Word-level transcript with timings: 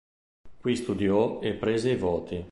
Qui 0.63 0.75
studiò 0.77 1.41
e 1.41 1.53
prese 1.53 1.91
i 1.91 1.95
voti. 1.95 2.39